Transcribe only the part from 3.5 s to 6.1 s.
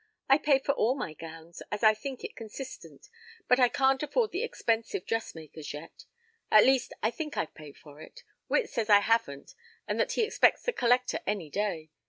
I can't afford the expensive dressmakers yet.